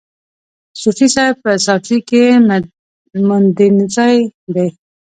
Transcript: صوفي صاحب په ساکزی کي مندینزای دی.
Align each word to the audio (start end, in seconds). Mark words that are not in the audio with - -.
صوفي 0.81 1.07
صاحب 1.15 1.35
په 1.43 1.51
ساکزی 1.65 1.99
کي 2.09 2.23
مندینزای 3.27 4.15
دی. 4.55 4.67